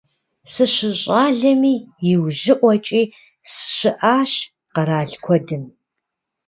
[0.53, 1.75] СыщыщӀалэми
[2.11, 3.01] иужьыӀуэкӀи
[3.51, 4.31] сыщыӀащ
[4.73, 5.63] къэрал куэдым.